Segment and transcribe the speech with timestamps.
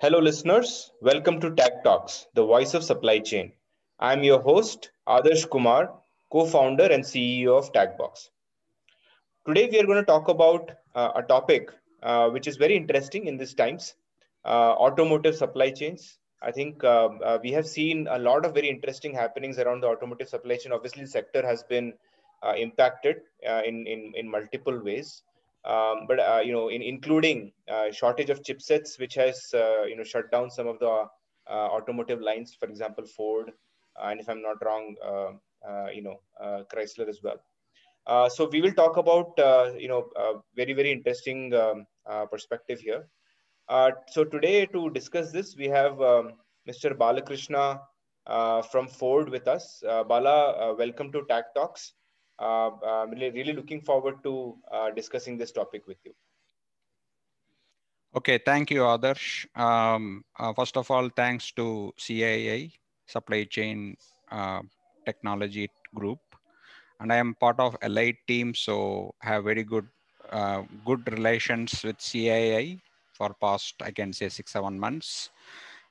[0.00, 0.92] Hello, listeners.
[1.02, 3.50] Welcome to Tag Talks, the voice of supply chain.
[3.98, 5.92] I'm your host, Adarsh Kumar,
[6.30, 8.28] co founder and CEO of Tagbox.
[9.44, 11.72] Today, we are going to talk about uh, a topic
[12.04, 13.96] uh, which is very interesting in these times
[14.44, 16.18] uh, automotive supply chains.
[16.40, 19.88] I think um, uh, we have seen a lot of very interesting happenings around the
[19.88, 20.70] automotive supply chain.
[20.70, 21.92] Obviously, the sector has been
[22.44, 25.24] uh, impacted uh, in, in, in multiple ways
[25.68, 29.96] um, but uh, you know, in including uh, shortage of chipsets, which has uh, you
[29.96, 33.52] know shut down some of the uh, automotive lines, for example, Ford,
[34.02, 36.16] and if I'm not wrong, uh, uh, you know,
[36.72, 38.28] Chrysler as well.
[38.30, 39.34] so we will talk about
[39.78, 40.08] you know
[40.56, 41.86] very very interesting um,
[42.30, 43.06] perspective here.
[44.08, 46.32] so today to discuss this, we have um,
[46.66, 46.96] Mr.
[47.04, 47.78] Balakrishna
[48.70, 49.82] from Ford with us.
[49.84, 51.92] Bala, welcome to Tag Talks
[52.38, 56.12] uh, I'm really, looking forward to uh, discussing this topic with you.
[58.16, 59.46] Okay, thank you, Adarsh.
[59.58, 62.72] Um, uh, first of all, thanks to CII,
[63.06, 63.96] Supply Chain
[64.30, 64.62] uh,
[65.04, 66.20] Technology Group.
[67.00, 69.86] And I am part of Allied team, so have very good
[70.30, 72.80] uh, good relations with CII
[73.12, 75.30] for past, I can say, six, seven months.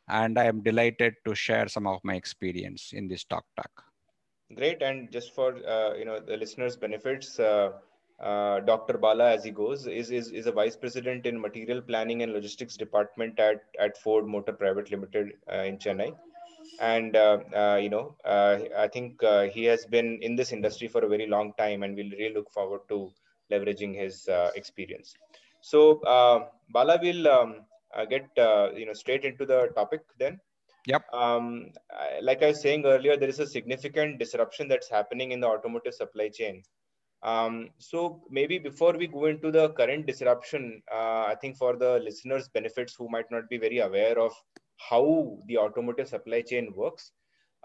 [0.07, 3.86] And I am delighted to share some of my experience in this talk talk.
[4.55, 7.71] Great, and just for uh, you know the listeners' benefits, uh,
[8.19, 8.97] uh, Dr.
[8.97, 12.77] Bala, as he goes, is, is is a vice president in material planning and logistics
[12.77, 16.15] department at at Ford Motor Private Limited uh, in Chennai,
[16.79, 19.21] and uh, uh, you know I think
[19.53, 22.49] he has been in this industry for a very long time, and we'll really look
[22.51, 23.11] forward to
[23.51, 25.15] leveraging his experience.
[25.61, 25.95] So
[26.69, 27.55] Bala will um,
[28.09, 28.29] get
[28.77, 30.39] you know straight into the topic then.
[30.87, 31.03] Yep.
[31.13, 31.71] Um,
[32.21, 35.93] like I was saying earlier, there is a significant disruption that's happening in the automotive
[35.93, 36.63] supply chain.
[37.23, 41.99] Um, so maybe before we go into the current disruption, uh, I think for the
[41.99, 44.33] listeners' benefits who might not be very aware of
[44.77, 47.11] how the automotive supply chain works,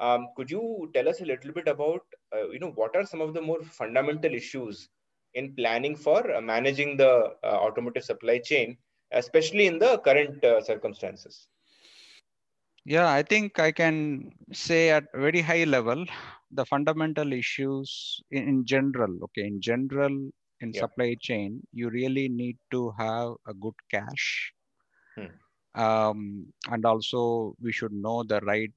[0.01, 2.03] um, could you tell us a little bit about,
[2.35, 4.89] uh, you know, what are some of the more fundamental issues
[5.35, 8.79] in planning for uh, managing the uh, automotive supply chain,
[9.13, 11.49] especially in the current uh, circumstances?
[12.85, 16.05] Yeah, I think I can say at very high level,
[16.51, 20.81] the fundamental issues in, in general, okay, in general, in yeah.
[20.81, 24.53] supply chain, you really need to have a good cash.
[25.17, 25.81] Hmm.
[25.81, 28.73] Um, and also we should know the right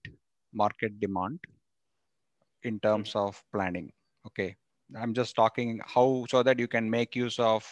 [0.54, 1.40] market demand
[2.64, 3.20] in terms hmm.
[3.20, 3.92] of planning.
[4.28, 4.56] Okay.
[4.96, 7.66] I'm just talking how so that you can make use of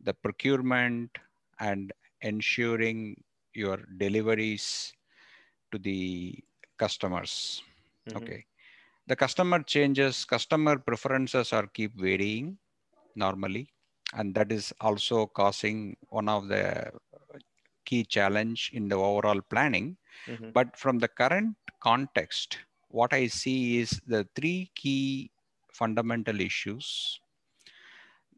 [0.00, 1.10] the procurement
[1.58, 3.20] and ensuring
[3.52, 4.92] your deliveries
[5.72, 6.38] to the
[6.78, 7.62] customers.
[8.08, 8.18] Mm-hmm.
[8.18, 8.44] Okay.
[9.06, 12.58] The customer changes, customer preferences are keep varying
[13.16, 13.68] normally.
[14.14, 16.90] And that is also causing one of the
[17.84, 19.96] key challenge in the overall planning.
[20.26, 20.50] Mm-hmm.
[20.50, 22.58] But from the current context,
[22.88, 25.30] what I see is the three key
[25.72, 27.20] fundamental issues.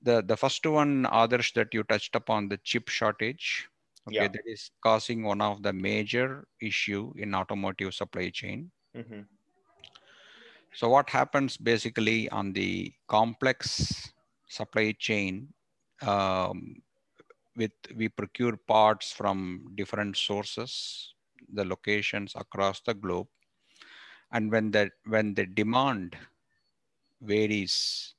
[0.03, 3.69] The, the first one, others that you touched upon, the chip shortage
[4.08, 4.28] okay yeah.
[4.28, 9.20] that is causing one of the major issue in automotive supply chain mm-hmm.
[10.72, 14.12] so what happens basically on the complex
[14.48, 15.48] supply chain
[16.02, 16.76] um,
[17.56, 21.14] with we procure parts from different sources
[21.54, 23.28] the locations across the globe
[24.32, 26.16] and when the when the demand
[27.20, 28.14] varies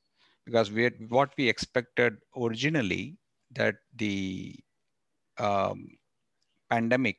[0.45, 3.17] because we had, what we expected originally
[3.55, 4.55] that the
[5.37, 5.87] um,
[6.69, 7.17] pandemic,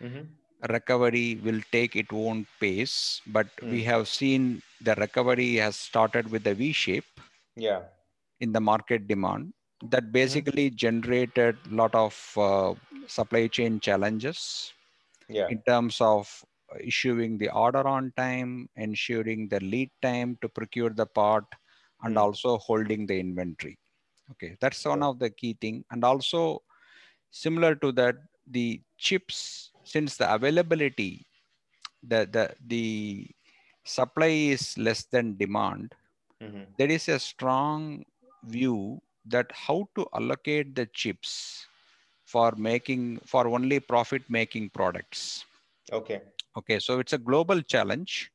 [0.00, 0.22] mm-hmm.
[0.72, 3.20] recovery will take its own pace.
[3.26, 3.70] But mm.
[3.70, 7.04] we have seen the recovery has started with a V shape.
[7.56, 7.82] Yeah.
[8.40, 9.52] In the market demand,
[9.90, 10.12] that mm-hmm.
[10.12, 10.76] basically mm-hmm.
[10.76, 12.74] generated a lot of uh,
[13.06, 14.72] supply chain challenges.
[15.28, 15.48] Yeah.
[15.48, 16.28] In terms of
[16.80, 21.44] issuing the order on time, ensuring the lead time to procure the part,
[22.02, 22.20] and mm.
[22.20, 23.76] also holding the inventory.
[24.30, 25.84] Okay, that's one of the key thing.
[25.90, 26.62] And also
[27.30, 28.16] Similar to that,
[28.46, 31.26] the chips, since the availability,
[32.02, 33.26] the, the, the
[33.84, 35.94] supply is less than demand,
[36.42, 36.62] mm-hmm.
[36.78, 38.04] there is a strong
[38.44, 41.66] view that how to allocate the chips
[42.24, 45.44] for making for only profit making products
[45.92, 46.20] okay
[46.56, 48.30] okay so it's a global challenge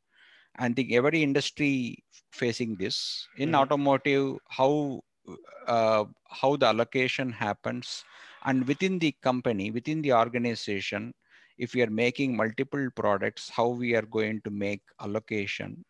[0.59, 1.97] and think every industry
[2.31, 3.61] facing this in mm-hmm.
[3.61, 5.01] automotive how
[5.67, 8.03] uh, how the allocation happens
[8.45, 11.13] and within the company, within the organization,
[11.57, 15.83] if we are making multiple products, how we are going to make allocation.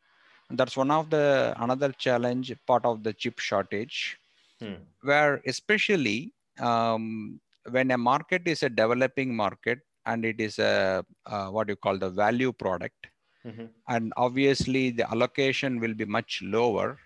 [0.50, 4.18] And that's one of the another challenge part of the chip shortage,
[4.60, 4.75] hmm.
[5.02, 7.40] where especially um,
[7.72, 11.98] when a market is a developing market, and it is a, a what you call
[11.98, 13.08] the value product
[13.46, 13.66] mm-hmm.
[13.90, 17.00] and obviously the allocation will be much lower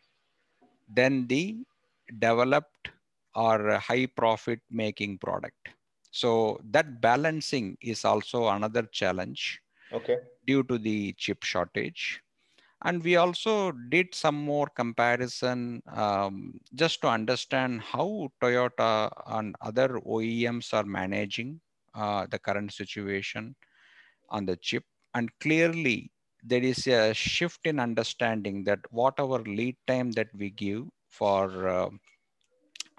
[0.93, 1.57] than the
[2.19, 2.89] developed
[3.35, 5.69] or high profit making product.
[6.11, 9.61] So that balancing is also another challenge
[9.91, 10.17] okay.
[10.45, 12.21] due to the chip shortage.
[12.83, 19.99] And we also did some more comparison um, just to understand how Toyota and other
[19.99, 21.59] OEMs are managing
[21.93, 23.55] uh, the current situation
[24.29, 24.85] on the chip.
[25.13, 26.11] And clearly,
[26.41, 31.89] there is a shift in understanding that whatever lead time that we give for uh,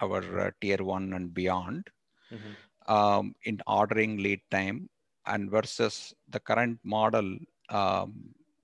[0.01, 1.87] our uh, tier one and beyond
[2.31, 2.93] mm-hmm.
[2.93, 4.89] um, in ordering lead time
[5.27, 7.37] and versus the current model,
[7.69, 8.13] um,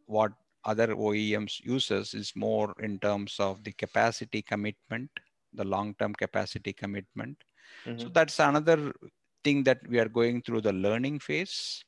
[0.06, 0.32] what
[0.66, 5.10] other OEMs uses is more in terms of the capacity commitment,
[5.54, 7.38] the long-term capacity commitment.
[7.86, 8.00] Mm-hmm.
[8.00, 8.94] So that's another
[9.44, 11.84] thing that we are going through the learning phase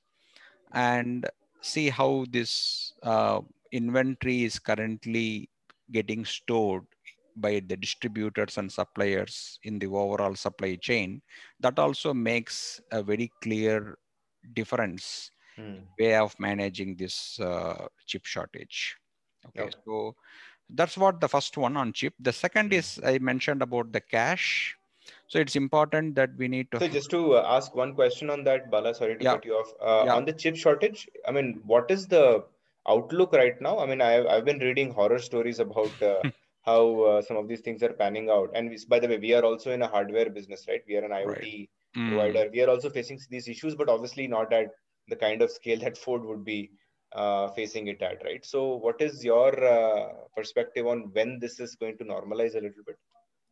[0.73, 1.27] and
[1.61, 3.41] see how this uh,
[3.71, 5.49] inventory is currently
[5.91, 6.85] getting stored
[7.41, 11.21] by the distributors and suppliers in the overall supply chain.
[11.59, 13.97] That also makes a very clear
[14.53, 15.81] difference mm.
[15.99, 18.95] way of managing this uh, chip shortage.
[19.47, 20.15] Okay, okay, so
[20.69, 22.13] that's what the first one on chip.
[22.19, 24.75] The second is I mentioned about the cash.
[25.27, 26.79] So it's important that we need to.
[26.79, 29.33] So just to uh, ask one question on that, Bala, sorry to yeah.
[29.33, 29.73] cut you off.
[29.81, 30.15] Uh, yeah.
[30.15, 32.43] On the chip shortage, I mean, what is the
[32.87, 33.79] outlook right now?
[33.79, 36.21] I mean, I've, I've been reading horror stories about uh,
[36.69, 38.49] how uh, some of these things are panning out.
[38.55, 40.81] And we, by the way, we are also in a hardware business, right?
[40.87, 41.69] We are an IoT right.
[41.97, 42.09] mm.
[42.09, 42.49] provider.
[42.53, 44.67] We are also facing these issues, but obviously not at
[45.07, 46.71] the kind of scale that Ford would be
[47.13, 48.45] uh, facing it at, right?
[48.45, 52.83] So, what is your uh, perspective on when this is going to normalize a little
[52.85, 52.97] bit?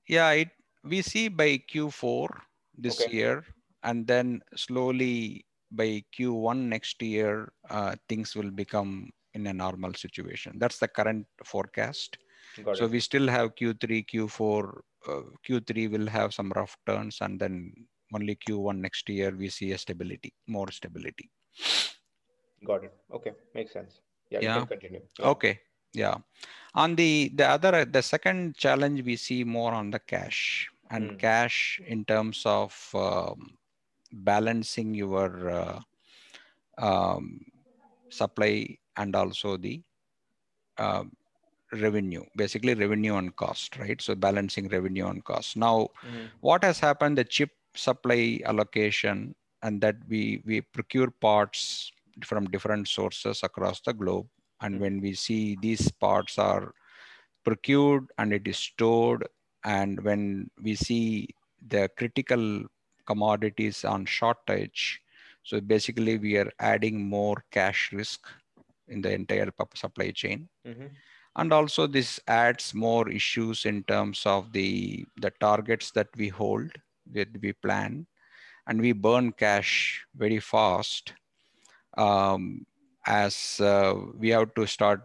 [0.07, 0.49] Yeah, it,
[0.83, 2.29] we see by Q4
[2.77, 3.11] this okay.
[3.11, 3.43] year,
[3.83, 10.53] and then slowly by Q1 next year, uh, things will become in a normal situation.
[10.57, 12.17] That's the current forecast.
[12.63, 12.91] Got so it.
[12.91, 14.79] we still have Q3, Q4.
[15.07, 17.73] Uh, Q3 will have some rough turns, and then
[18.13, 21.29] only Q1 next year we see a stability, more stability.
[22.65, 22.93] Got it.
[23.13, 24.01] Okay, makes sense.
[24.29, 24.65] Yeah, yeah.
[24.65, 25.01] continue.
[25.19, 25.25] Yeah.
[25.25, 25.59] Okay.
[25.93, 26.15] Yeah.
[26.75, 31.19] On the the other the second challenge we see more on the cash and mm.
[31.19, 33.57] cash in terms of um,
[34.11, 35.79] balancing your uh,
[36.77, 37.41] um,
[38.09, 39.81] supply and also the
[40.77, 41.03] uh,
[41.73, 46.27] revenue basically revenue on cost right so balancing revenue on cost now mm.
[46.39, 51.91] what has happened the chip supply allocation and that we we procure parts
[52.23, 54.27] from different sources across the globe
[54.61, 54.83] and mm-hmm.
[54.83, 56.73] when we see these parts are
[57.43, 59.27] procured and it is stored
[59.63, 61.27] and when we see
[61.67, 62.63] the critical
[63.05, 65.01] commodities on shortage
[65.43, 68.27] so basically we are adding more cash risk
[68.87, 70.87] in the entire supply chain mm-hmm.
[71.37, 76.71] And also this adds more issues in terms of the the targets that we hold
[77.13, 78.05] that we plan.
[78.67, 81.13] And we burn cash very fast
[81.97, 82.65] um,
[83.05, 85.01] as uh, we have to start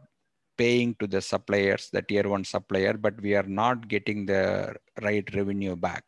[0.59, 5.33] paying to the suppliers, the tier one supplier, but we are not getting the right
[5.35, 6.05] revenue back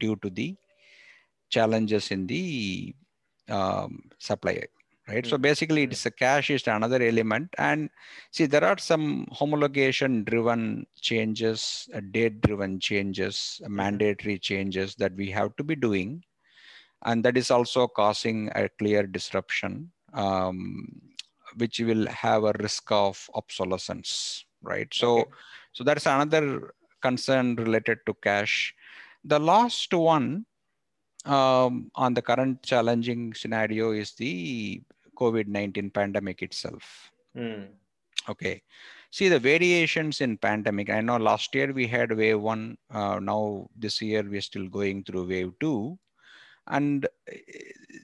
[0.00, 0.56] due to the
[1.50, 2.94] challenges in the
[3.50, 4.52] um, supply
[5.08, 5.24] right?
[5.24, 5.30] Mm-hmm.
[5.30, 7.48] So basically, it's a cash is another element.
[7.58, 7.90] And
[8.30, 13.74] see, there are some homologation driven changes, date driven changes, mm-hmm.
[13.74, 16.22] mandatory changes that we have to be doing
[17.04, 20.88] and that is also causing a clear disruption um,
[21.56, 25.30] which will have a risk of obsolescence right so okay.
[25.72, 28.74] so that's another concern related to cash.
[29.24, 30.44] the last one
[31.24, 34.82] um, on the current challenging scenario is the
[35.18, 37.10] covid-19 pandemic itself.
[37.36, 37.68] Mm.
[38.28, 38.62] okay.
[39.10, 43.68] See the variations in pandemic i know last year we had wave one uh, now
[43.76, 45.98] this year we're still going through wave two.
[46.66, 47.38] And eh,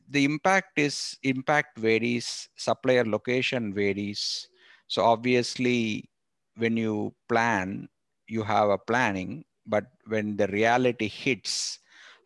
[0.08, 4.48] the impact is impact varies supplier location varies.
[4.86, 6.08] So obviously
[6.56, 7.88] when you plan
[8.28, 11.79] you have a planning but when the reality hits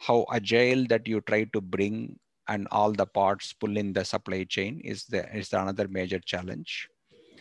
[0.06, 2.18] how agile that you try to bring
[2.48, 6.18] and all the parts pull in the supply chain is the is the another major
[6.18, 6.88] challenge.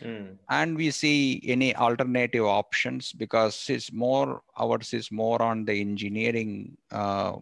[0.02, 0.36] Mm.
[0.50, 6.76] and we see any alternative options because it's more ours is more on the engineering
[6.90, 7.36] uh,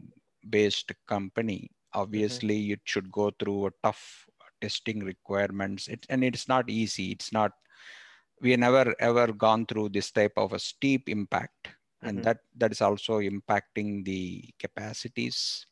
[0.51, 1.71] based company.
[1.95, 2.73] Obviously mm-hmm.
[2.75, 4.27] it should go through a tough
[4.61, 5.89] testing requirements.
[5.89, 7.11] It, and it's not easy.
[7.13, 7.53] It's not
[8.43, 11.69] we never ever gone through this type of a steep impact
[12.03, 12.09] mm-hmm.
[12.09, 15.67] and that that is also impacting the capacities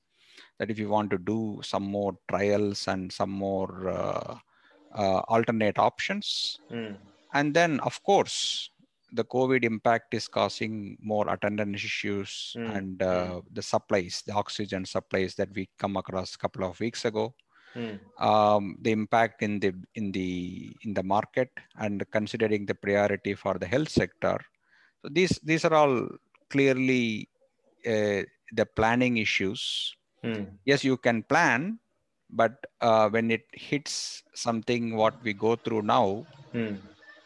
[0.59, 4.35] that if you want to do some more trials and some more uh,
[4.95, 6.61] uh, alternate options.
[6.71, 6.97] Mm.
[7.33, 8.71] And then, of course,
[9.13, 12.77] the COVID impact is causing more attendance issues Mm.
[12.77, 17.05] and uh, the supplies, the oxygen supplies that we come across a couple of weeks
[17.05, 17.35] ago.
[17.75, 18.01] Mm.
[18.21, 23.55] Um, the impact in the in the in the market and considering the priority for
[23.59, 24.39] the health sector.
[25.03, 26.09] So these these are all
[26.51, 27.29] clearly
[27.87, 29.95] uh, the planning issues.
[30.23, 30.59] Mm.
[30.65, 31.81] Yes, you can plan,
[32.31, 36.81] but uh, when it hits something what we go through now, Mm.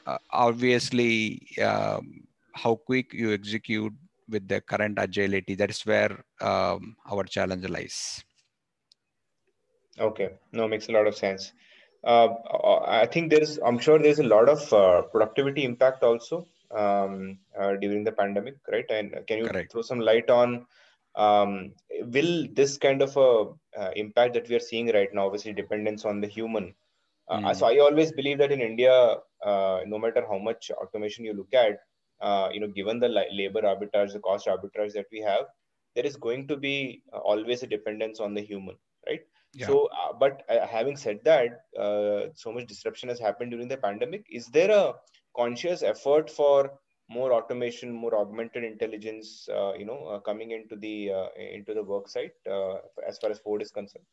[0.06, 3.92] uh, obviously um, how quick you execute
[4.28, 8.24] with the current agility that is where um, our challenge lies
[9.98, 11.52] Okay, no, makes a lot of sense.
[12.02, 12.28] Uh,
[12.86, 17.74] I think there's, I'm sure there's a lot of uh, productivity impact also um, uh,
[17.76, 18.88] during the pandemic, right?
[18.90, 19.72] And can you Correct.
[19.72, 20.66] throw some light on
[21.16, 21.72] um,
[22.12, 26.04] will this kind of a uh, impact that we are seeing right now, obviously dependence
[26.04, 26.74] on the human.
[27.28, 27.56] Uh, Mm.
[27.56, 31.54] So I always believe that in India, uh, no matter how much automation you look
[31.54, 31.78] at,
[32.20, 35.46] uh, you know, given the labor arbitrage, the cost arbitrage that we have,
[35.94, 38.76] there is going to be uh, always a dependence on the human,
[39.06, 39.20] right?
[39.54, 39.68] Yeah.
[39.68, 43.76] So, uh, but uh, having said that, uh, so much disruption has happened during the
[43.76, 44.26] pandemic.
[44.28, 44.94] Is there a
[45.36, 51.10] conscious effort for more automation, more augmented intelligence, uh, you know, uh, coming into the
[51.12, 52.76] uh, into the work site uh,
[53.06, 54.06] as far as Ford is concerned?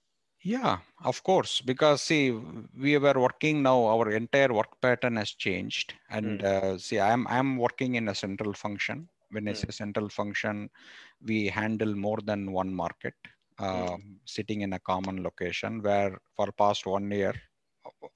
[0.44, 0.78] yeah
[1.12, 2.32] of course because see
[2.86, 7.58] we were working now our entire work pattern has changed and uh, see i'm i'm
[7.58, 9.62] working in a central function when i Mm.
[9.62, 10.70] say central function
[11.30, 13.16] we handle more than one market
[13.60, 17.34] um, sitting in a common location where for past one year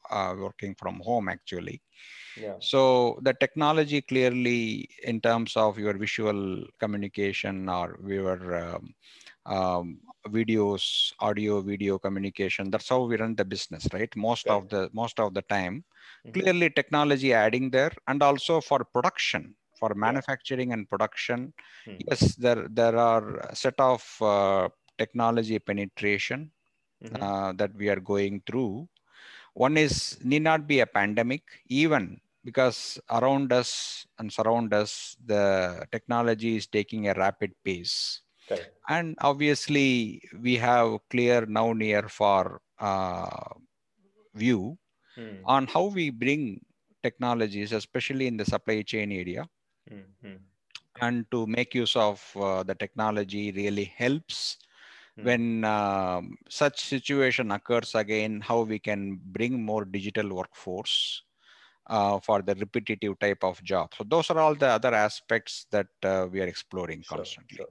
[0.10, 1.82] uh, working from home actually
[2.36, 2.60] Yeah.
[2.60, 8.96] So the technology clearly, in terms of your visual communication or your um,
[9.46, 14.14] um, videos, audio, video communication, that's how we run the business, right?
[14.16, 15.84] Most of the most of the time,
[16.24, 16.34] Mhm.
[16.34, 21.54] clearly technology adding there, and also for production, for manufacturing and production.
[21.86, 22.00] Hmm.
[22.10, 26.52] Yes, there there are a set of uh, technology penetration
[27.02, 27.22] Mhm.
[27.22, 28.88] uh, that we are going through.
[29.56, 35.88] One is need not be a pandemic, even because around us and surround us, the
[35.92, 38.22] technology is taking a rapid pace.
[38.48, 38.78] Correct.
[38.90, 43.54] And obviously, we have clear now near far uh,
[44.36, 44.78] view
[45.16, 45.46] Hmm.
[45.46, 46.66] on how we bring
[47.04, 49.50] technologies, especially in the supply chain area,
[49.90, 50.04] Hmm.
[50.22, 50.38] Hmm.
[51.02, 54.58] and to make use of uh, the technology really helps.
[55.22, 61.24] When um, such situation occurs again how we can bring more digital workforce
[61.88, 65.88] uh, for the repetitive type of job so those are all the other aspects that
[66.04, 67.68] uh, we are exploring Sure, constantly sure.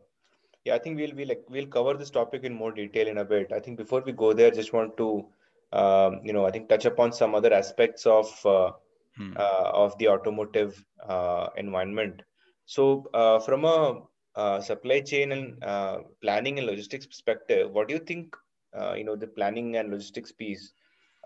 [0.64, 3.24] Yeah, I think we'll we'll like we'll cover this topic in more detail in a
[3.24, 3.52] bit.
[3.52, 5.26] I think before we go there, just want to
[5.72, 8.72] um, you know I think touch upon some other aspects of uh,
[9.16, 9.36] Hmm.
[9.36, 12.22] uh, of the automotive uh, environment.
[12.66, 14.02] So uh, from a
[14.36, 18.34] uh, supply chain and uh, planning and logistics perspective, what do you think?
[18.76, 20.72] Uh, you know the planning and logistics piece.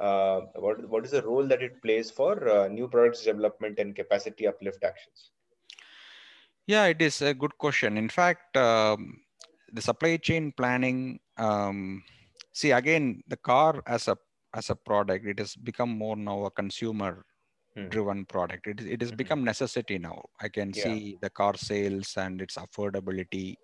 [0.00, 3.94] Uh, what what is the role that it plays for uh, new products development and
[3.96, 5.30] capacity uplift actions?
[6.66, 9.20] yeah it is a good question in fact um,
[9.72, 12.02] the supply chain planning um,
[12.52, 14.16] see again the car as a
[14.54, 17.24] as a product it has become more now a consumer.
[17.88, 19.22] Driven product it, is- it has Mhm.
[19.22, 20.98] become necessity now i can Yeah.
[20.98, 23.56] see the car sales and its affordability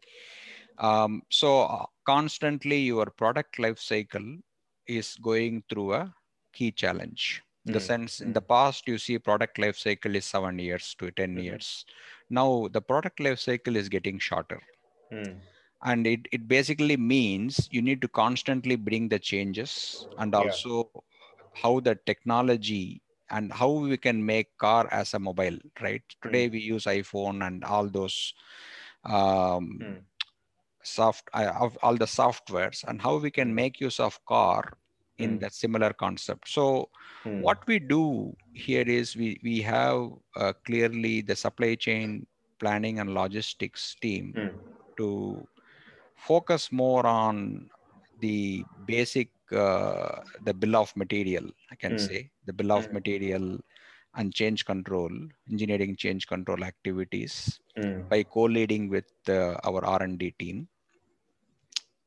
[0.78, 4.38] um, so uh, constantly your product life cycle
[4.87, 6.14] is going through a
[6.52, 8.34] key challenge in the Mm, sense in mm.
[8.34, 11.46] the past you see product life cycle is seven years to 10 Mhm.
[11.46, 11.84] years
[12.30, 14.61] now the product life cycle is getting shorter
[15.11, 15.38] Hmm.
[15.84, 20.56] and it, it basically means you need to constantly bring the changes and Yeah.
[20.56, 20.90] also
[21.52, 26.59] how the technology and how we can make car as a mobile right today we
[26.61, 28.35] use iPhone and all those
[29.04, 30.07] um, Hmm.
[30.83, 33.54] soft uh, all the softwares and how we can Hmm.
[33.54, 34.62] make use of car
[35.19, 35.40] in Hmm.
[35.40, 36.88] that similar concept so
[37.25, 37.47] Hmm.
[37.47, 42.26] what we do here is we we have uh, clearly the supply chain
[42.61, 44.59] planning and logistics team Hmm.
[44.97, 45.49] to
[46.14, 47.71] focus more on
[48.19, 52.06] the basic the bill of material i can Hmm.
[52.06, 52.96] say the bill of Hmm.
[52.98, 53.58] material
[54.16, 55.10] and change control
[55.50, 58.00] engineering change control activities Hmm.
[58.08, 60.68] by co-leading with uh, our r&d team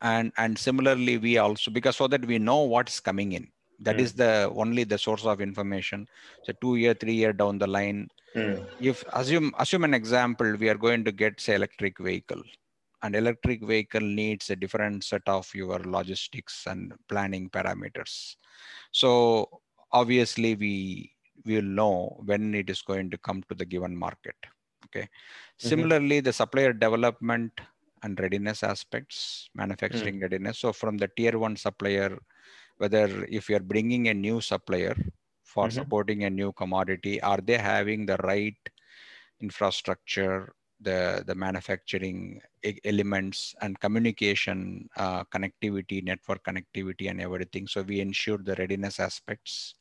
[0.02, 3.48] and and similarly we also because so that we know what's coming in
[3.80, 4.00] that Hmm.
[4.00, 6.08] is the only the source of information
[6.44, 8.58] so two year three year down the line Hmm.
[8.80, 12.42] if assume assume an example we are going to get say electric vehicle
[13.04, 18.36] an electric vehicle needs a different set of your logistics and planning parameters.
[18.92, 19.62] So
[19.92, 21.12] obviously we
[21.46, 24.36] will know when it is going to come to the given market.
[24.86, 25.04] Okay.
[25.04, 25.68] Mm-hmm.
[25.68, 27.52] Similarly, the supplier development
[28.04, 30.22] and readiness aspects, manufacturing mm.
[30.24, 30.60] readiness.
[30.60, 32.18] So from the tier one supplier,
[32.78, 34.96] whether if you're bringing a new supplier
[35.44, 35.78] for mm-hmm.
[35.78, 38.58] supporting a new commodity, are they having the right
[39.42, 42.42] infrastructure, the, the manufacturing
[42.86, 47.68] elements and communication, uh, connectivity, network connectivity and everything.
[47.68, 49.76] So we ensure the readiness aspects.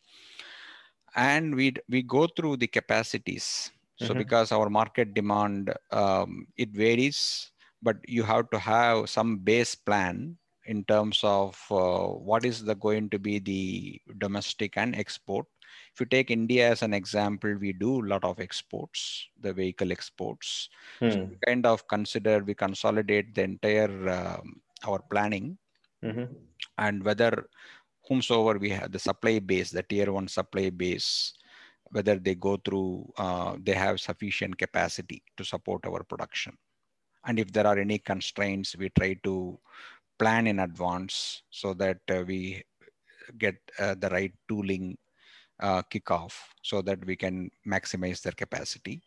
[1.14, 3.70] And we, we go through the capacities.
[3.96, 4.18] So mm-hmm.
[4.18, 7.50] because our market demand, um, it varies,
[7.82, 10.36] but you have to have some base plan
[10.66, 15.46] in terms of uh, what is the going to be the domestic and export
[15.92, 19.92] if you take India as an example, we do a lot of exports, the vehicle
[19.92, 20.68] exports.
[21.00, 21.10] Hmm.
[21.10, 25.56] So we kind of consider, we consolidate the entire um, our planning
[26.04, 26.24] mm-hmm.
[26.78, 27.48] and whether
[28.06, 31.32] whomsoever we have the supply base, the tier one supply base,
[31.90, 36.56] whether they go through, uh, they have sufficient capacity to support our production.
[37.26, 39.58] And if there are any constraints, we try to
[40.18, 42.62] plan in advance so that uh, we
[43.38, 44.96] get uh, the right tooling
[45.60, 46.32] uh, kickoff
[46.62, 49.02] so that we can maximize their capacity.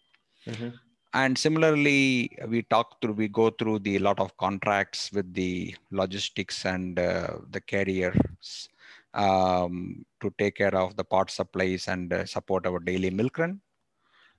[0.47, 0.69] Mm-hmm.
[1.13, 6.65] And similarly, we talk through, we go through the lot of contracts with the logistics
[6.65, 8.69] and uh, the carriers
[9.15, 13.59] um, to take care of the part supplies and uh, support our daily milk run.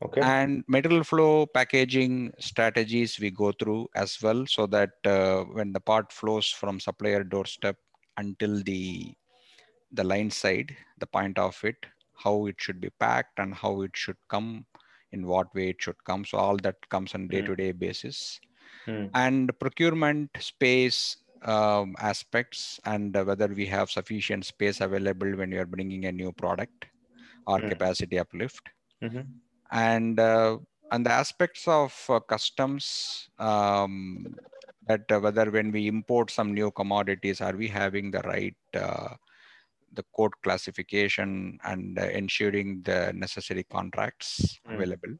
[0.03, 0.21] Okay.
[0.23, 5.81] And material flow packaging strategies we go through as well, so that uh, when the
[5.81, 7.77] part flows from supplier doorstep
[8.17, 9.13] until the
[9.93, 11.85] the line side, the point of it,
[12.23, 14.65] how it should be packed and how it should come
[15.13, 18.41] in what way it should come so all that comes on day-to-day basis
[18.87, 19.11] mm.
[19.15, 25.73] and procurement space um, aspects and whether we have sufficient space available when you are
[25.77, 26.87] bringing a new product
[27.47, 27.69] or mm.
[27.71, 28.69] capacity uplift
[29.03, 29.23] mm-hmm.
[29.73, 30.59] and uh,
[30.93, 34.27] and the aspects of uh, customs um,
[34.87, 39.15] that uh, whether when we import some new commodities are we having the right uh,
[39.93, 44.75] the code classification and uh, ensuring the necessary contracts mm.
[44.75, 45.15] available.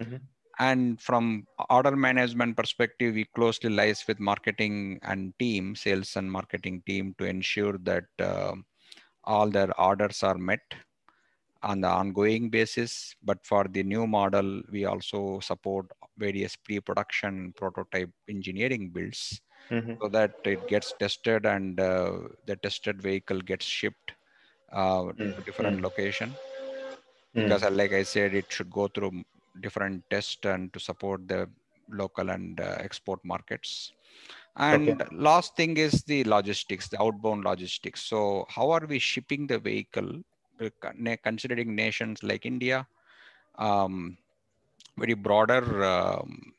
[0.00, 0.16] Mm-hmm.
[0.60, 6.82] And from order management perspective, we closely liaise with marketing and team, sales and marketing
[6.84, 8.54] team to ensure that uh,
[9.22, 10.60] all their orders are met
[11.62, 13.14] on the ongoing basis.
[13.22, 19.94] But for the new model, we also support various pre-production prototype engineering builds mm-hmm.
[20.00, 22.12] so that it gets tested and uh,
[22.46, 24.12] the tested vehicle gets shipped
[24.72, 25.32] uh, mm-hmm.
[25.32, 25.82] to different mm.
[25.82, 26.34] location.
[27.34, 27.44] Mm.
[27.44, 29.24] Because uh, like I said, it should go through
[29.60, 31.48] different tests and to support the
[31.90, 33.92] local and uh, export markets.
[34.56, 35.16] And okay.
[35.16, 38.02] last thing is the logistics, the outbound logistics.
[38.02, 40.20] So how are we shipping the vehicle,
[41.22, 42.86] considering nations like India,
[43.56, 44.18] um,
[44.98, 46.52] very broader, um,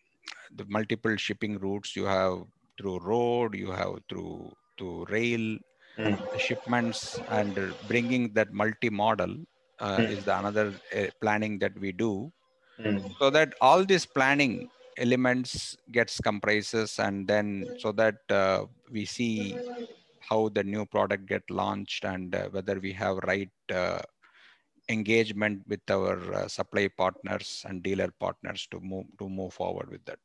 [0.55, 2.43] the multiple shipping routes you have
[2.79, 5.57] through road, you have through to rail,
[5.97, 6.39] mm.
[6.39, 9.35] shipments and bringing that multi-modal
[9.79, 10.09] uh, mm.
[10.09, 12.31] is the another uh, planning that we do.
[12.79, 13.11] Mm.
[13.19, 19.57] So that all these planning elements gets comprises and then so that uh, we see
[20.19, 24.01] how the new product get launched and uh, whether we have right uh,
[24.89, 30.03] engagement with our uh, supply partners and dealer partners to move to move forward with
[30.05, 30.19] that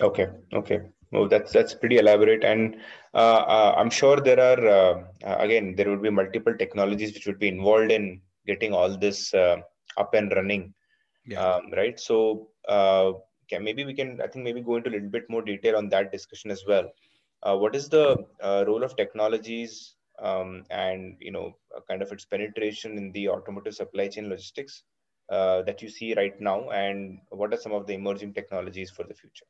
[0.00, 0.80] okay okay
[1.14, 2.76] Oh, that's that's pretty elaborate, and
[3.14, 7.26] uh, uh, I'm sure there are uh, uh, again there would be multiple technologies which
[7.26, 9.58] would be involved in getting all this uh,
[9.96, 10.74] up and running.
[11.24, 11.40] Yeah.
[11.40, 11.98] Um, right.
[12.00, 13.12] So uh,
[13.44, 15.88] okay, maybe we can I think maybe go into a little bit more detail on
[15.90, 16.90] that discussion as well.
[17.62, 18.04] what is the
[18.68, 19.72] role of technologies
[20.28, 21.46] um, and you know
[21.88, 24.82] kind of its penetration in the automotive supply chain logistics
[25.28, 29.14] that you see right now, and what are some of the emerging technologies for the
[29.22, 29.46] future?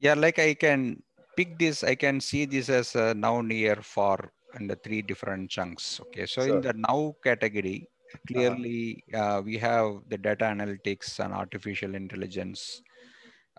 [0.00, 1.02] Yeah, like I can
[1.36, 5.50] pick this, I can see this as a now near for and the three different
[5.50, 6.00] chunks.
[6.00, 6.56] Okay, so sure.
[6.56, 7.88] in the now category,
[8.28, 9.38] clearly uh-huh.
[9.38, 12.82] uh, we have the data analytics and artificial intelligence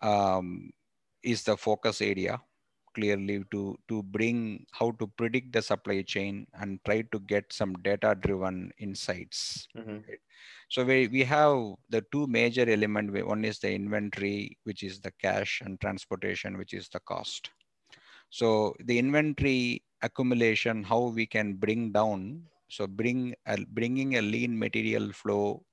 [0.02, 0.72] um,
[1.24, 2.40] is the focus area
[2.96, 7.74] clearly to to bring how to predict the supply chain and try to get some
[7.90, 10.00] data driven insights mm-hmm.
[10.70, 13.12] So we, we have the two major element.
[13.26, 17.52] One is the inventory, which is the cash and transportation, which is the cost.
[18.30, 24.58] So the inventory accumulation, how we can bring down, so bring a, bringing a lean
[24.58, 25.64] material flow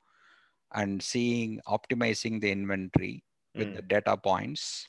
[0.75, 3.77] and seeing, optimizing the inventory with mm.
[3.77, 4.87] the data points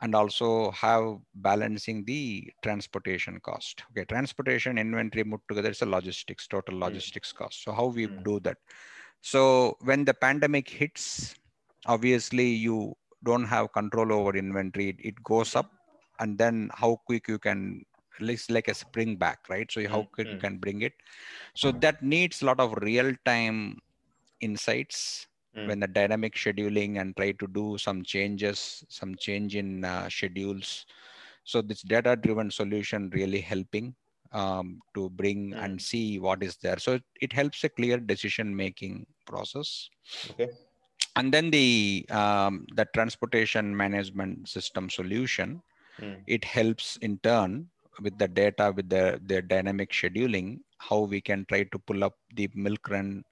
[0.00, 3.82] and also have balancing the transportation cost.
[3.90, 6.82] Okay, transportation inventory put together is a logistics, total hmm.
[6.82, 7.36] logistics mm.
[7.36, 7.64] cost.
[7.64, 8.22] So how we mm.
[8.24, 8.58] do that?
[9.20, 11.34] So when the pandemic hits,
[11.86, 14.96] obviously you don't have control over inventory.
[14.98, 15.70] It goes up,
[16.20, 17.84] and then how quick you can
[18.20, 19.70] it's like a spring back, right?
[19.70, 20.34] So how quick mm.
[20.34, 20.92] you can bring it.
[21.54, 23.78] So that needs a lot of real time
[24.40, 25.66] insights mm.
[25.66, 30.86] when the dynamic scheduling and try to do some changes, some change in uh, schedules.
[31.44, 33.94] So this data driven solution really helping
[34.32, 35.64] um, to bring mm.
[35.64, 36.78] and see what is there.
[36.78, 39.88] So it helps a clear decision making process.
[40.30, 40.50] Okay.
[41.16, 45.62] And then the um, the transportation management system solution,
[46.00, 46.20] mm.
[46.26, 47.68] it helps in turn
[48.00, 52.14] with the data with the their dynamic scheduling, how we can try to pull up
[52.34, 53.24] the milk run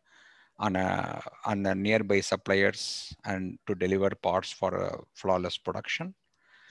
[0.62, 6.14] on a on the nearby suppliers and to deliver parts for a flawless production.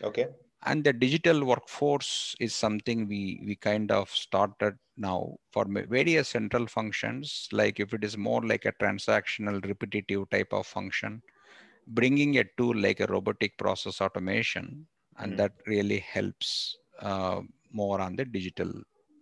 [0.01, 0.27] Okay.
[0.63, 5.65] And the digital workforce is something we we kind of started now for
[5.99, 7.49] various central functions.
[7.51, 11.21] Like if it is more like a transactional repetitive type of function,
[11.87, 15.37] bringing a tool like a robotic process automation, and mm.
[15.37, 18.71] that really helps uh, more on the digital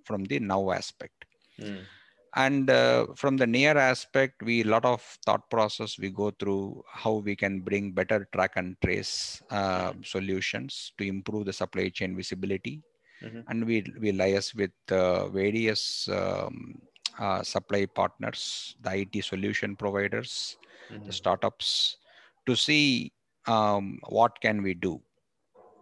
[0.03, 1.25] from the now aspect.
[1.60, 1.86] Mm
[2.35, 6.83] and uh, from the near aspect we a lot of thought process we go through
[6.91, 12.15] how we can bring better track and trace uh, solutions to improve the supply chain
[12.15, 12.81] visibility
[13.23, 13.41] mm-hmm.
[13.47, 16.79] and we we liaise with uh, various um,
[17.19, 20.57] uh, supply partners the it solution providers
[20.91, 21.05] mm-hmm.
[21.05, 21.97] the startups
[22.45, 23.11] to see
[23.47, 25.01] um, what can we do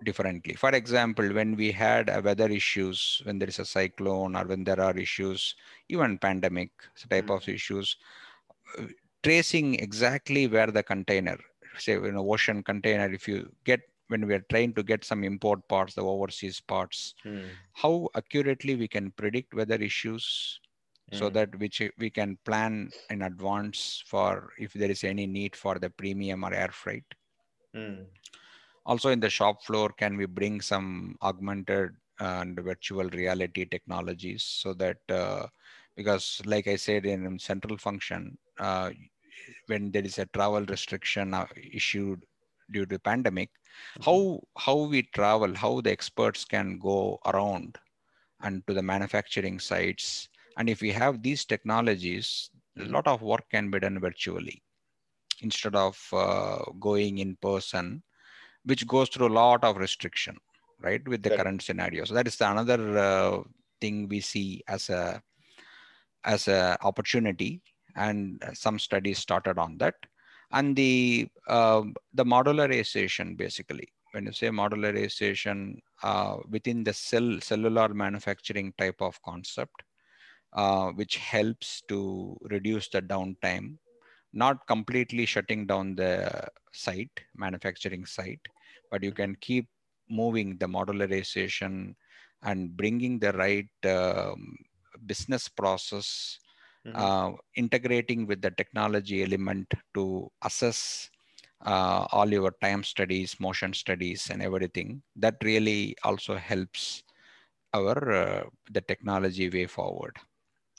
[0.04, 0.54] differently.
[0.54, 4.80] For example, when we had weather issues, when there is a cyclone or when there
[4.80, 5.56] are issues,
[5.90, 6.72] even pandemic
[7.10, 7.34] type mm-hmm.
[7.34, 7.98] of issues,
[8.78, 8.84] uh,
[9.24, 11.38] tracing exactly where the container,
[11.78, 15.24] say in an ocean container, if you get when we are trying to get some
[15.24, 17.46] import parts, the overseas parts, mm.
[17.74, 20.62] how accurately we can predict weather issues
[21.12, 21.20] mm.
[21.20, 21.34] so hmm.
[21.34, 25.90] that which we can plan in advance for if there is any need for the
[25.90, 27.04] premium or air freight.
[27.76, 28.06] Mm
[28.88, 34.74] also in the shop floor can we bring some augmented and virtual reality technologies so
[34.74, 35.46] that uh,
[35.96, 38.90] because like i said in central function uh,
[39.68, 42.24] when there is a travel restriction uh, issued
[42.72, 44.04] due to pandemic mm-hmm.
[44.08, 47.78] how how we travel how the experts can go around
[48.42, 53.44] and to the manufacturing sites and if we have these technologies a lot of work
[53.52, 54.62] can be done virtually
[55.42, 58.02] instead of uh, going in person
[58.68, 60.38] which goes through a lot of restriction,
[60.82, 62.04] right, with the current scenario.
[62.06, 63.44] So that is another uh,
[63.82, 65.22] thing we see as a
[66.24, 67.62] as a opportunity,
[67.96, 69.96] and some studies started on that.
[70.52, 77.90] And the uh, the modularization, basically, when you say modularization uh, within the cell cellular
[77.94, 79.84] manufacturing type of concept,
[80.54, 83.78] uh, which helps to reduce the downtime
[84.34, 88.46] not completely shutting down the site, manufacturing site,
[88.92, 89.68] but you can keep
[90.10, 91.96] moving the modularization
[92.44, 94.56] and bringing the right um,
[95.06, 96.40] business process,
[96.86, 96.98] mm-hmm.
[96.98, 101.10] uh, integrating with the technology element to assess
[101.66, 105.02] uh, all your time studies, motion studies, and everything.
[105.16, 107.04] That really also helps
[107.74, 110.16] our uh, the technology way forward.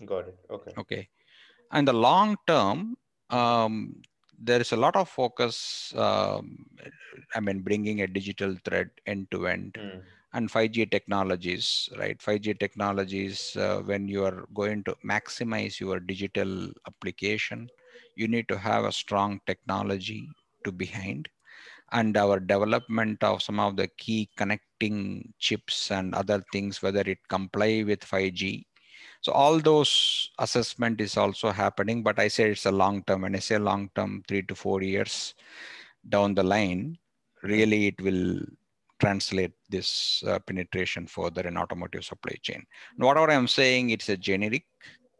[0.05, 0.39] Got it.
[0.51, 0.73] Okay.
[0.79, 1.09] Okay.
[1.73, 2.97] And the long term,
[3.31, 4.01] um,
[4.41, 6.67] there is a lot of focus um,
[7.35, 9.75] i mean bringing a digital thread end to end.
[9.79, 10.03] Mm.
[10.35, 12.21] and 5g technologies right?
[12.21, 17.69] 5g technologies uh, when you are going to maximize your digital application
[18.15, 20.29] you need to have a strong technology
[20.65, 21.29] to behind.
[21.93, 27.19] And our development of some of the key connecting chips and other things whether it
[27.29, 28.67] comply with 5g
[29.21, 33.23] so all those assessment is also happening, but I say it's a long term.
[33.23, 35.35] When I say long term, three to four years
[36.09, 36.97] down the line,
[37.43, 38.41] really it will
[39.01, 42.65] translate this uh, penetration further in automotive supply chain.
[42.97, 44.65] And whatever I'm saying, it's a generic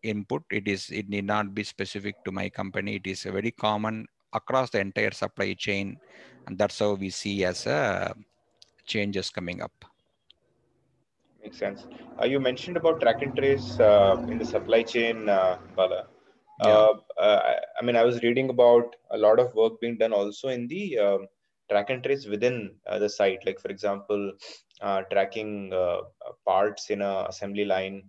[0.03, 0.43] input.
[0.51, 0.91] It is.
[0.91, 2.97] It need not be specific to my company.
[2.97, 5.99] It is a very common across the entire supply chain,
[6.47, 8.13] and that's how we see as a uh,
[8.87, 9.73] changes coming up.
[11.49, 11.87] Makes sense.
[12.21, 16.05] Uh, you mentioned about track and trace uh, in the supply chain, uh, Bala.
[16.63, 16.69] Yeah.
[16.69, 20.49] Uh, uh, I, mean, I was reading about a lot of work being done also
[20.49, 21.27] in the um,
[21.71, 23.47] track and trace within uh, the site.
[23.47, 24.33] Like, for example,
[25.11, 25.73] tracking
[26.45, 28.03] parts in a assembly line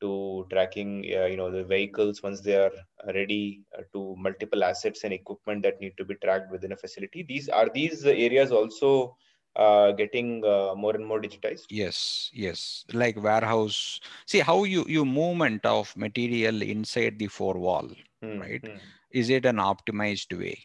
[0.00, 2.72] to tracking, you know, the vehicles once they are
[3.14, 3.60] ready
[3.92, 7.26] to multiple assets and equipment that need to be tracked within a facility.
[7.28, 9.14] These are these areas also
[9.56, 11.66] uh, getting uh, more and more digitized?
[11.70, 12.84] Yes, yes.
[12.92, 14.00] Like warehouse.
[14.26, 17.88] See how you you movement of material inside the four wall,
[18.22, 18.62] mm, right?
[18.62, 18.78] Mm.
[19.10, 20.58] Is it an optimized way?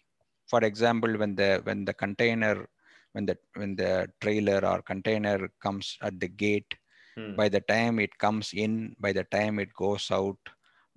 [0.47, 2.67] For example, when the when the container,
[3.13, 6.75] when the when the trailer or container comes at the gate,
[7.17, 7.36] mm.
[7.36, 10.38] by the time it comes in, by the time it goes out,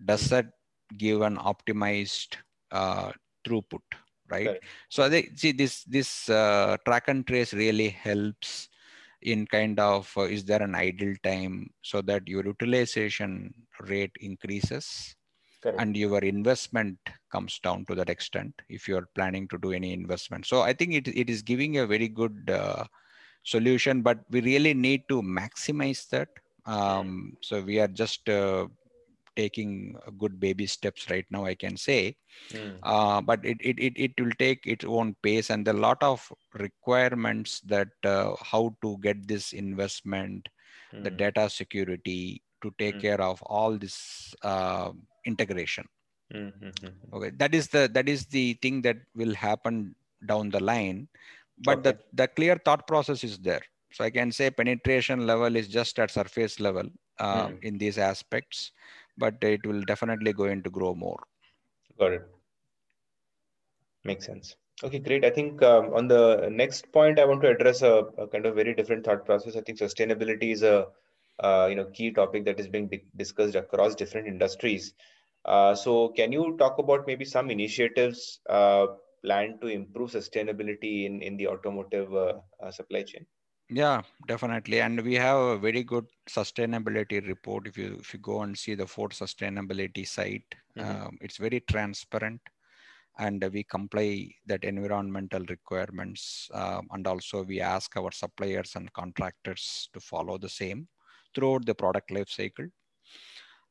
[0.04, 0.46] does that
[0.98, 2.36] give an optimized
[2.72, 3.12] uh,
[3.46, 3.82] throughput?
[4.30, 4.58] Right?
[4.88, 8.68] So they see this this uh, track and trace really helps
[9.22, 15.16] in kind of uh, is there an idle time so that your utilization rate increases
[15.62, 15.80] Correct.
[15.80, 16.98] and your investment
[17.32, 20.46] comes down to that extent if you're planning to do any investment.
[20.46, 22.84] So I think it, it is giving a very good uh,
[23.44, 26.28] solution, but we really need to maximize that.
[26.66, 28.66] Um, so we are just uh,
[29.36, 32.14] taking good baby steps right now i can say
[32.50, 32.76] mm.
[32.82, 36.26] uh, but it, it, it, it will take its own pace and a lot of
[36.54, 40.48] requirements that uh, how to get this investment
[40.92, 41.02] mm.
[41.04, 41.16] the hmm.
[41.16, 43.02] data security to take mm.
[43.02, 44.90] care of all this uh,
[45.26, 45.84] integration
[46.32, 47.14] mm-hmm.
[47.14, 49.94] okay that is the that is the thing that will happen
[50.26, 51.08] down the line
[51.64, 51.90] but okay.
[51.90, 55.98] the, the clear thought process is there so i can say penetration level is just
[55.98, 57.56] at surface level uh, hmm.
[57.62, 58.72] in these aspects
[59.18, 61.20] but it will definitely going to grow more.
[61.98, 62.28] Got it.
[64.04, 64.56] Makes sense.
[64.82, 65.24] Okay, great.
[65.24, 68.54] I think um, on the next point, I want to address a, a, kind of
[68.54, 69.56] very different thought process.
[69.56, 70.88] I think sustainability is a
[71.40, 74.94] uh, you know key topic that is being di- discussed across different industries.
[75.44, 78.86] Uh, so, can you talk about maybe some initiatives uh,
[79.24, 83.26] planned to improve sustainability in in the automotive uh, uh, supply chain?
[83.70, 84.80] Yeah, definitely.
[84.80, 87.66] And we have a very good sustainability report.
[87.66, 90.44] If you if you go and see the Ford sustainability site,
[90.76, 91.06] mm-hmm.
[91.06, 92.40] um, it's very transparent,
[93.18, 96.50] and we comply that environmental requirements.
[96.52, 100.86] Um, and also, we ask our suppliers and contractors to follow the same
[101.34, 102.66] throughout the product life cycle.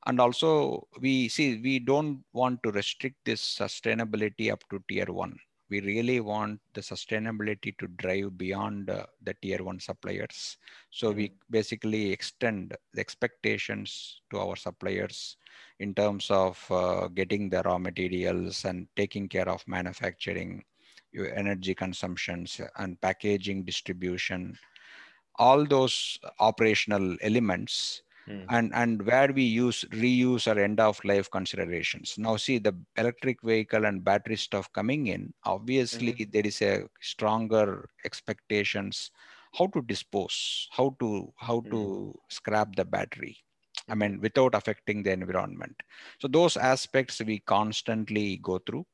[0.08, 5.38] And also, we see we don't want to restrict this sustainability up to tier one
[5.74, 10.58] we really want the sustainability to drive beyond uh, the tier one suppliers.
[10.92, 11.50] So we mm-hmm.
[11.50, 15.38] basically extend the expectations to our suppliers
[15.80, 20.64] in terms of uh, getting the raw materials and taking care of manufacturing,
[21.12, 24.56] your energy consumptions and packaging distribution,
[25.40, 28.46] all those operational elements Mm.
[28.50, 33.42] and and where we use reuse or end of life considerations now see the electric
[33.42, 36.32] vehicle and battery stuff coming in obviously mm-hmm.
[36.32, 39.12] there is a stronger expectations
[39.54, 41.72] how to dispose how to how mm.
[41.72, 43.36] to scrap the battery
[43.90, 45.76] i mean without affecting the environment
[46.20, 48.86] so those aspects we constantly go through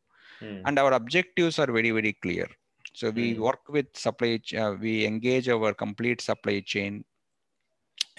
[0.42, 0.62] mm.
[0.66, 2.48] and our objectives are very very clear
[2.94, 3.40] so we mm.
[3.40, 7.06] work with supply uh, we engage our complete supply chain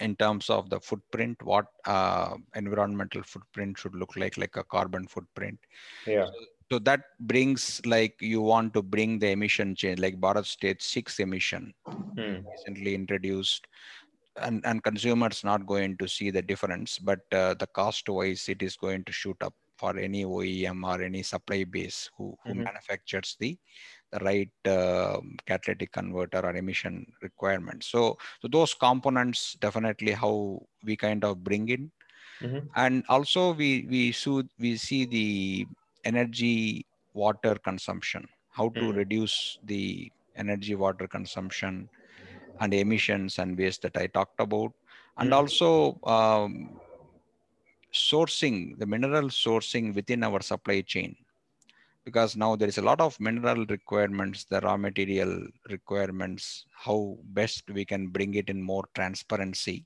[0.01, 5.07] in terms of the footprint, what uh, environmental footprint should look like, like a carbon
[5.07, 5.59] footprint.
[6.05, 6.25] Yeah.
[6.25, 6.33] So,
[6.71, 11.19] so, that brings like you want to bring the emission change, like Bharat Stage 6
[11.19, 12.37] emission hmm.
[12.49, 13.67] recently introduced.
[14.37, 18.63] And, and consumers not going to see the difference, but uh, the cost wise, it
[18.63, 22.63] is going to shoot up for any OEM or any supply base who, who mm-hmm.
[22.63, 23.57] manufactures the
[24.19, 27.87] right uh, catalytic converter or emission requirements.
[27.87, 31.91] So, so those components definitely how we kind of bring in,
[32.41, 32.67] mm-hmm.
[32.75, 35.67] and also we we see we see the
[36.03, 38.97] energy water consumption, how to mm-hmm.
[38.97, 41.89] reduce the energy water consumption
[42.59, 44.73] and emissions and waste that I talked about,
[45.17, 45.39] and mm-hmm.
[45.39, 46.79] also um,
[47.93, 51.15] sourcing the mineral sourcing within our supply chain
[52.05, 57.69] because now there is a lot of mineral requirements, the raw material requirements, how best
[57.71, 59.85] we can bring it in more transparency.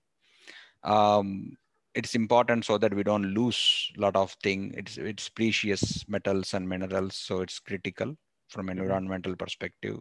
[0.83, 1.57] Um,
[1.93, 4.75] it's important so that we don't lose a lot of things.
[4.77, 8.15] It's, it's precious metals and minerals, so it's critical
[8.49, 8.79] from mm-hmm.
[8.79, 9.99] environmental perspective.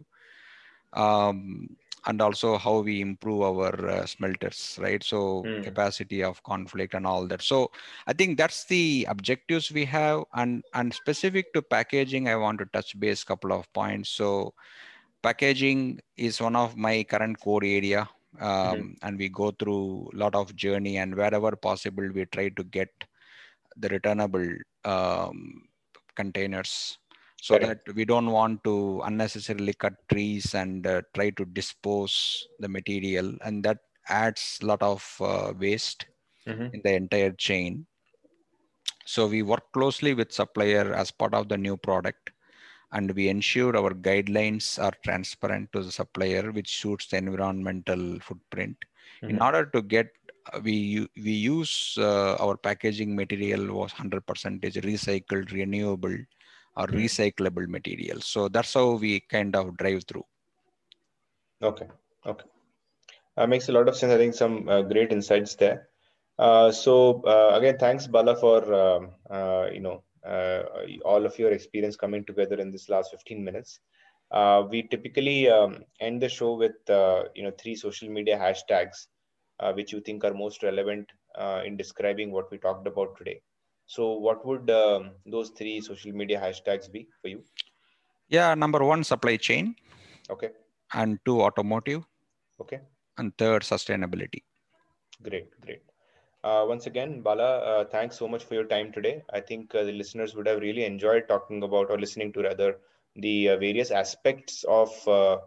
[0.93, 1.75] Um,
[2.07, 5.03] and also how we improve our uh, smelters right?
[5.03, 5.63] So mm.
[5.63, 7.41] capacity of conflict and all that.
[7.41, 7.71] So
[8.07, 10.23] i think that's the objectives we have.
[10.33, 14.09] And and specific to packaging i want to touch base couple of points.
[14.09, 14.53] So
[15.23, 18.09] packaging is one of my current core area.
[18.37, 19.07] Um, mm-hmm.
[19.07, 22.89] and we go through a lot of journey and wherever possible we try to get
[23.77, 24.45] the returnable
[24.83, 25.63] um,
[26.15, 26.97] containers
[27.45, 32.67] so that we don't want to unnecessarily cut trees and uh, try to dispose the
[32.77, 33.79] material and that
[34.09, 36.05] adds a lot of uh, waste
[36.47, 36.67] mm-hmm.
[36.73, 37.85] in the entire chain
[39.05, 42.31] so we work closely with supplier as part of the new product
[42.91, 48.77] and we ensure our guidelines are transparent to the supplier, which suits the environmental footprint.
[49.21, 49.29] Mm-hmm.
[49.31, 50.07] In order to get,
[50.53, 54.21] uh, we we use uh, our packaging material was 100%
[54.89, 56.15] recycled, renewable,
[56.77, 56.97] or mm-hmm.
[56.97, 58.21] recyclable material.
[58.21, 60.25] So that's how we kind of drive through.
[61.61, 61.87] Okay.
[62.25, 62.45] Okay.
[63.37, 64.13] Uh, makes a lot of sense.
[64.13, 65.89] I think some uh, great insights there.
[66.37, 70.63] Uh, so uh, again, thanks Bala for um, uh, you know uh,
[71.03, 73.79] all of your experience coming together in this last 15 minutes.
[74.69, 76.75] we typically um, end the show with
[77.35, 79.07] you know three social media hashtags
[79.75, 81.09] which you think are most relevant
[81.65, 83.41] in describing what we talked about today.
[83.85, 87.43] So what would um, those three social media hashtags be for you?
[88.29, 89.75] Yeah, number one, supply chain.
[90.29, 90.51] Okay.
[90.93, 92.03] And two, automotive.
[92.59, 92.81] Okay
[93.17, 94.43] and third sustainability
[95.23, 95.81] great great
[96.43, 99.83] uh, once again bala uh, thanks so much for your time today i think uh,
[99.83, 102.69] the listeners would have really enjoyed talking about or listening to rather
[103.15, 105.37] the uh, various aspects of uh,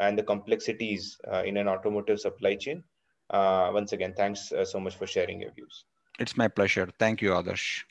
[0.00, 2.82] and the complexities uh, in an automotive supply chain
[3.78, 5.84] once again thanks so much for sharing your views
[6.18, 6.88] it's my pleasure.
[6.98, 7.84] Thank you adarsh